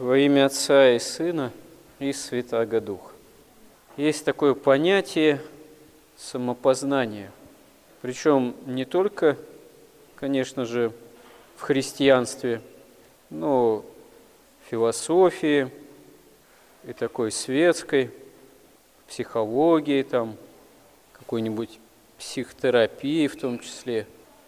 [0.00, 1.52] Во имя Отца и Сына
[1.98, 3.12] и Святаго Духа.
[3.98, 5.42] Есть такое понятие
[6.16, 7.30] самопознания.
[8.00, 9.36] Причем не только,
[10.16, 10.92] конечно же,
[11.56, 12.62] в христианстве,
[13.28, 13.84] но
[14.64, 15.70] в философии
[16.84, 18.10] и такой светской,
[19.06, 20.38] психологии, там,
[21.12, 21.78] какой-нибудь
[22.16, 24.06] психотерапии в том числе.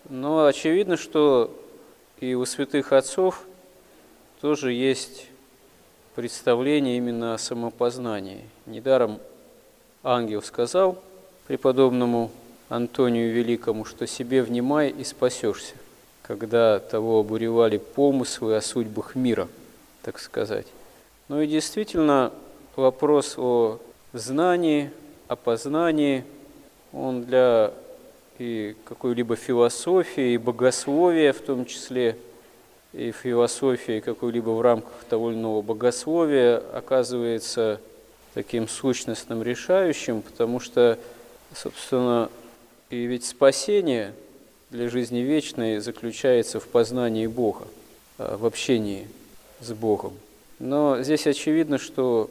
[0.09, 1.55] Но очевидно, что
[2.21, 3.45] и у святых отцов
[4.41, 5.29] тоже есть
[6.15, 8.45] представление именно о самопознании.
[8.67, 9.19] Недаром
[10.03, 11.03] ангел сказал
[11.47, 12.31] преподобному
[12.69, 15.75] Антонию Великому, что себе внимай и спасешься,
[16.23, 19.49] когда того обуревали помыслы о судьбах мира,
[20.03, 20.67] так сказать.
[21.29, 22.33] Ну и действительно,
[22.77, 23.79] вопрос о
[24.13, 24.91] знании,
[25.29, 26.25] о познании,
[26.93, 27.73] он для
[28.39, 32.17] и какой-либо философии, и богословия в том числе–
[32.93, 37.81] и философии какой-либо в рамках того или иного богословия оказывается
[38.35, 40.99] таким сущностным решающим, потому что,
[41.55, 42.31] собственно,
[42.91, 44.13] и ведь спасение
[44.71, 47.67] для жизни вечной заключается в познании Бога,
[48.19, 49.09] а, в общении
[49.61, 50.15] с Богом.
[50.59, 52.31] Но здесь очевидно, что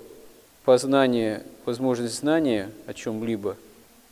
[0.64, 3.58] познание, возможность знания о чем-либо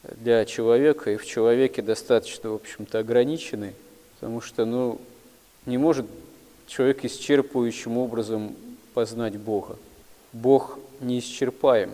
[0.04, 3.74] для человека и в человеке достаточно, в общем-то, ограничены,
[4.16, 5.00] потому что, ну,
[5.66, 6.06] не может
[6.70, 8.56] человек исчерпывающим образом
[8.94, 9.76] познать Бога.
[10.32, 11.92] Бог неисчерпаем,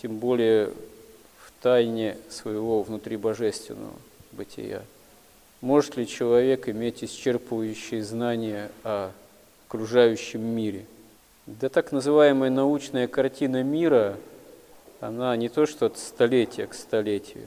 [0.00, 0.68] тем более
[1.38, 3.94] в тайне своего внутрибожественного
[4.32, 4.82] бытия.
[5.62, 9.10] Может ли человек иметь исчерпывающие знания о
[9.66, 10.84] окружающем мире?
[11.46, 14.18] Да так называемая научная картина мира,
[15.00, 17.46] она не то что от столетия к столетию,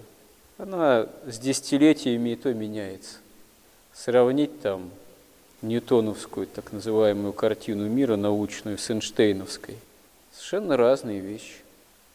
[0.57, 3.17] она с десятилетиями и то меняется.
[3.93, 4.89] Сравнить там
[5.61, 9.75] ньютоновскую так называемую картину мира научную с Эйнштейновской.
[10.31, 11.57] Совершенно разные вещи.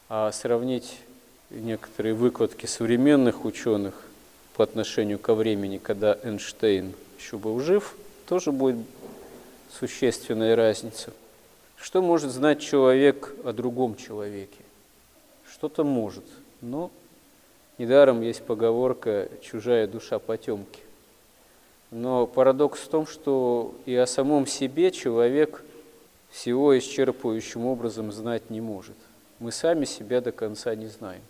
[0.08, 0.98] А сравнить
[1.50, 3.94] некоторые выкладки современных ученых
[4.56, 7.96] по отношению ко времени, когда Эйнштейн еще был жив,
[8.26, 8.78] тоже будет
[9.70, 11.12] существенная разница.
[11.76, 14.58] Что может знать человек о другом человеке?
[15.50, 16.24] Что-то может,
[16.60, 16.90] но
[17.78, 20.80] недаром есть поговорка «чужая душа потемки».
[21.96, 25.64] Но парадокс в том, что и о самом себе человек
[26.30, 28.96] всего исчерпывающим образом знать не может.
[29.38, 31.22] Мы сами себя до конца не знаем.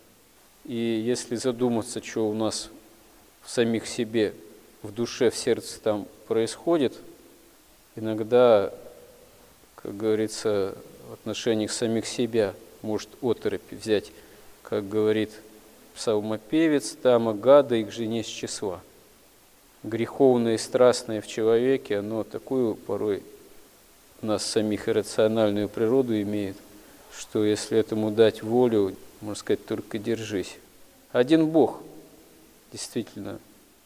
[0.65, 2.69] И если задуматься, что у нас
[3.43, 4.33] в самих себе,
[4.83, 6.95] в душе, в сердце там происходит,
[7.95, 8.73] иногда,
[9.75, 10.75] как говорится,
[11.09, 14.11] в отношениях самих себя может оторопь взять,
[14.63, 15.31] как говорит
[15.95, 18.81] псалмопевец, там гада и к жене с числа
[19.83, 23.23] греховное и страстное в человеке, оно такую порой
[24.21, 26.57] нас самих иррациональную природу имеет,
[27.15, 30.57] что если этому дать волю, можно сказать, только держись.
[31.11, 31.81] Один Бог
[32.71, 33.39] действительно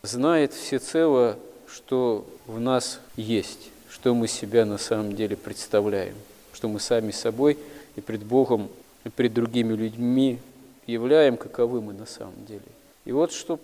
[0.04, 1.38] знает всецело,
[1.68, 6.16] что в нас есть, что мы себя на самом деле представляем,
[6.54, 7.58] что мы сами собой
[7.96, 8.70] и пред Богом,
[9.04, 10.40] и пред другими людьми
[10.88, 12.62] являем, каковы мы на самом деле.
[13.06, 13.62] И вот, чтобы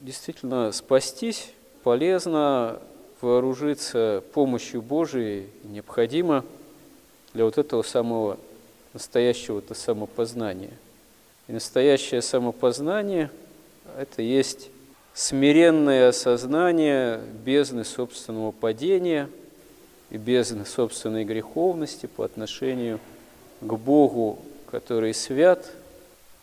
[0.00, 1.50] действительно спастись,
[1.86, 2.80] полезно
[3.20, 6.44] вооружиться помощью Божией, необходимо
[7.32, 8.38] для вот этого самого
[8.92, 10.72] настоящего-то самопознания.
[11.46, 13.30] И настоящее самопознание–
[14.00, 14.68] это есть
[15.14, 19.30] смиренное осознание бездны собственного падения
[20.10, 22.98] и бездны собственной греховности по отношению
[23.60, 24.40] к Богу,
[24.72, 25.70] который свят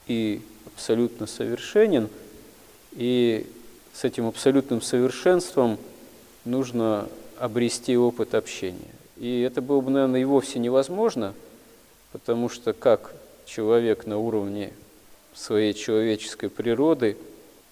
[0.07, 2.07] и абсолютно совершенен,
[2.93, 3.45] и
[3.93, 5.77] с этим абсолютным совершенством
[6.45, 7.07] нужно
[7.39, 8.91] обрести опыт общения.
[9.17, 11.33] И это было бы, наверное, и вовсе невозможно,
[12.11, 13.13] потому что как
[13.45, 14.73] человек на уровне
[15.33, 17.17] своей человеческой природы,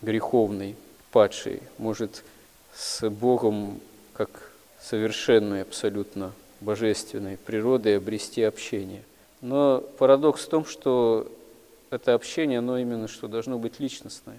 [0.02, 0.76] греховной,
[1.12, 2.24] падшей, может
[2.76, 3.80] с Богом
[4.14, 9.04] как совершенной, абсолютно божественной природой обрести общение.
[9.42, 11.28] Но парадокс в том, что
[11.90, 14.38] это общение, оно именно что должно быть личностное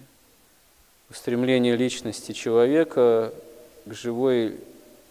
[1.13, 3.35] устремление личности человека
[3.85, 4.57] к живой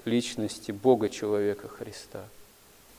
[0.04, 2.26] личности Бога человека Христа.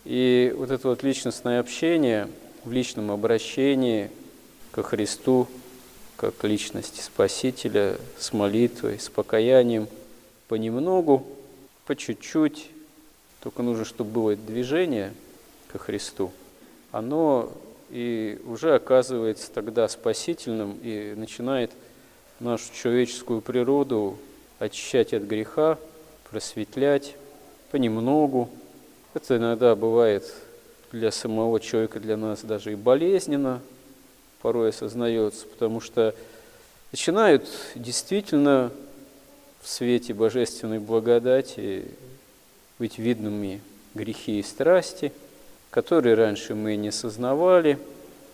[0.04, 2.28] И вот это вот личностное общение
[2.64, 4.08] в личном обращении
[4.70, 5.49] ко Христу,
[6.16, 9.88] как личности Спасителя, с молитвой, с покаянием,
[10.46, 11.26] понемногу,
[11.87, 12.70] по чуть-чуть,
[13.43, 15.12] только нужно, чтобы было движение
[15.72, 16.31] ко Христу,
[16.93, 17.52] оно
[17.90, 21.72] и уже оказывается тогда спасительным и начинает
[22.43, 24.19] нашу человеческую природу
[24.59, 25.79] очищать от греха,
[26.31, 27.15] просветлять
[27.71, 28.50] понемногу.
[29.15, 30.25] Это иногда бывает
[30.91, 33.61] для самого человека, для нас даже и болезненно
[34.41, 36.15] порой осознается, потому что
[36.91, 38.73] начинают действительно
[39.61, 41.85] в свете божественной благодати
[42.79, 43.61] быть видными
[43.95, 45.12] грехи и страсти,
[45.71, 47.79] которые раньше мы не сознавали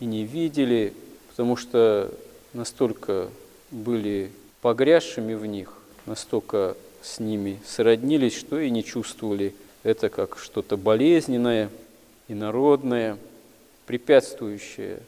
[0.00, 0.94] и не видели,
[1.28, 2.10] потому что
[2.54, 3.28] настолько
[3.70, 4.30] были
[4.60, 5.72] погрязшими в них,
[6.06, 11.70] настолько с ними сроднились, что и не чувствовали это как что-то болезненное,
[12.28, 13.16] инородное,
[13.86, 15.00] препятствующее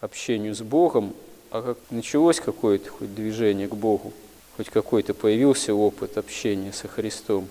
[0.00, 1.14] общению с Богом,
[1.50, 4.12] а как началось какое-то хоть движение к Богу,
[4.56, 7.48] хоть какой-то появился опыт общения со Христом,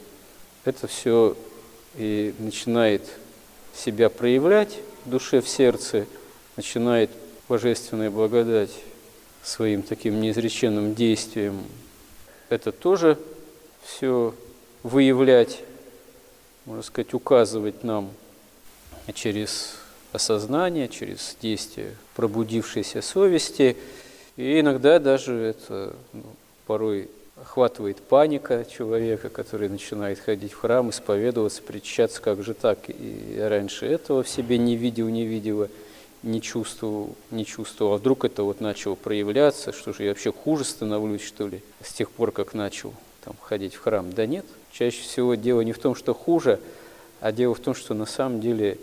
[0.64, 1.36] это все
[1.98, 3.04] и начинает
[3.74, 6.06] себя проявлять в душе, в сердце,
[6.58, 7.10] начинает
[7.48, 8.72] божественная благодать
[9.46, 11.64] своим таким неизреченным действием
[12.50, 13.18] это тоже
[13.84, 14.34] все
[14.84, 15.62] выявлять,
[16.66, 18.12] можно сказать, указывать нам
[19.14, 19.76] через
[20.12, 23.78] осознание, через действие пробудившейся совести.
[24.36, 26.24] И иногда даже это ну,
[26.66, 27.10] порой
[27.40, 33.86] охватывает паника человека, который начинает ходить в храм, исповедоваться, причащаться, как же так, и раньше
[33.86, 35.70] этого в себе не видел, не видела,
[36.26, 37.94] не чувствовал, не чувствовал.
[37.94, 41.94] А вдруг это вот начало проявляться, что же я вообще хуже становлюсь, что ли, с
[41.94, 42.94] тех пор, как начал
[43.24, 44.12] там, ходить в храм?
[44.12, 46.60] Да нет, чаще всего дело не в том, что хуже,
[47.22, 48.80] а дело в том, что на самом деле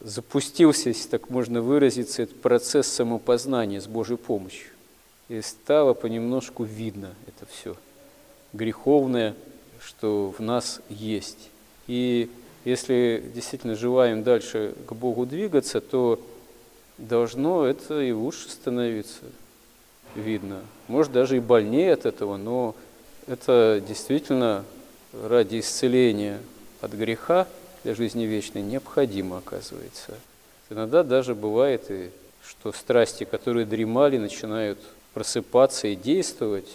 [0.00, 4.68] запустился, если так можно выразиться, этот процесс самопознания с Божьей помощью.
[5.28, 7.74] И стало понемножку видно это все
[8.52, 9.34] греховное,
[9.80, 11.48] что в нас есть.
[11.86, 12.28] И
[12.66, 16.20] если действительно желаем дальше к Богу двигаться, то
[17.02, 19.22] должно это и лучше становиться
[20.14, 20.60] видно.
[20.88, 22.74] Может, даже и больнее от этого, но
[23.26, 24.64] это действительно
[25.12, 26.40] ради исцеления
[26.80, 27.46] от греха
[27.84, 30.14] для жизни вечной необходимо, оказывается.
[30.70, 32.10] Иногда даже бывает и
[32.44, 34.78] что страсти, которые дремали, начинают
[35.14, 36.70] просыпаться и действовать,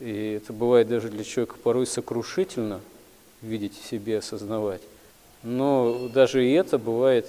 [0.00, 2.80] и это бывает даже для человека порой сокрушительно
[3.42, 4.82] видеть в себе, осознавать.
[5.42, 7.26] Но даже и это бывает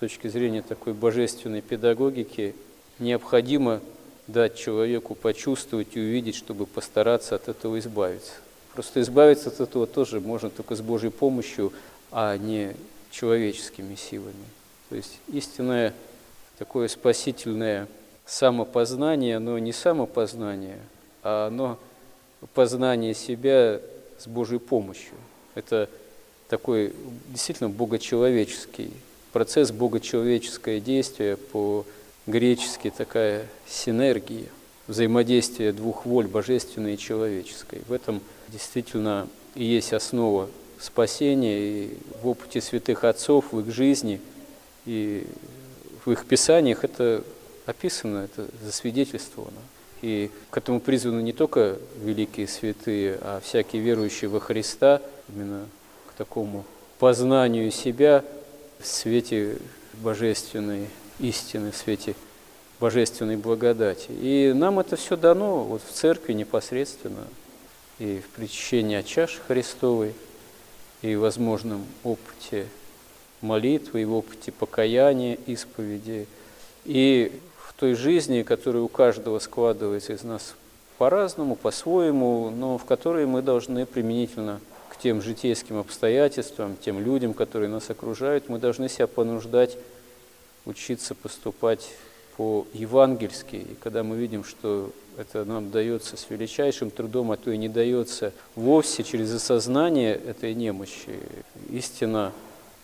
[0.00, 2.54] точки зрения такой божественной педагогики
[2.98, 3.80] необходимо
[4.26, 8.32] дать человеку почувствовать и увидеть, чтобы постараться от этого избавиться.
[8.72, 11.72] Просто избавиться от этого тоже можно только с Божьей помощью,
[12.10, 12.74] а не
[13.10, 14.46] человеческими силами.
[14.88, 15.92] То есть истинное
[16.58, 17.86] такое спасительное
[18.24, 20.78] самопознание, оно не самопознание,
[21.22, 21.78] а оно
[22.54, 23.80] познание себя
[24.18, 25.14] с Божьей помощью.
[25.54, 25.90] Это
[26.48, 26.94] такой
[27.28, 28.92] действительно богочеловеческий
[29.32, 34.46] процесс, богочеловеческое действие, по-гречески такая синергия,
[34.86, 37.82] взаимодействие двух воль, божественной и человеческой.
[37.86, 40.48] В этом действительно и есть основа
[40.78, 44.20] спасения, и в опыте святых отцов, в их жизни,
[44.86, 45.26] и
[46.04, 47.22] в их писаниях это
[47.66, 49.60] описано, это засвидетельствовано.
[50.02, 55.66] И к этому призваны не только великие святые, а всякие верующие во Христа, именно
[56.08, 56.64] к такому
[56.98, 58.24] познанию себя
[58.80, 59.58] в свете
[59.94, 60.88] божественной
[61.18, 62.14] истины, в свете
[62.80, 64.10] божественной благодати.
[64.10, 67.26] И нам это все дано вот в церкви непосредственно,
[67.98, 70.14] и в причащении от чаши Христовой,
[71.02, 72.66] и в возможном опыте
[73.40, 76.26] молитвы, и в опыте покаяния, исповеди,
[76.84, 77.32] и
[77.80, 80.54] той жизни, которая у каждого складывается из нас
[80.98, 87.68] по-разному, по-своему, но в которой мы должны применительно к тем житейским обстоятельствам, тем людям, которые
[87.68, 89.78] нас окружают, мы должны себя понуждать
[90.66, 91.88] учиться поступать
[92.36, 93.56] по-евангельски.
[93.56, 97.68] И когда мы видим, что это нам дается с величайшим трудом, а то и не
[97.68, 101.18] дается вовсе через осознание этой немощи,
[101.70, 102.32] истинно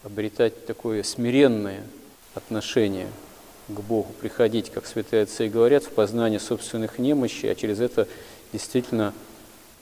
[0.03, 1.83] обретать такое смиренное
[2.35, 3.09] отношение–
[3.69, 8.07] к Богу, приходить, как святые отцы говорят, в познание собственных немощей, а через это
[8.53, 9.13] действительно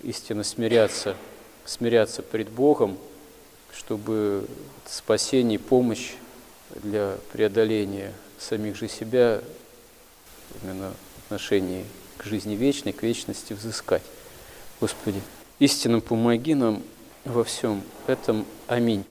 [0.03, 1.17] истинно смиряться,
[1.65, 2.99] смиряться пред Богом,
[3.73, 4.47] чтобы
[4.87, 6.13] спасение помощь
[6.71, 9.41] для преодоления самих же себя
[10.63, 11.85] именно в отношении
[12.19, 14.03] к жизни вечной, к вечности взыскать.
[14.81, 15.21] Господи,
[15.59, 16.83] истинно помоги нам
[17.25, 18.45] во всем этом.
[18.67, 19.05] Аминь.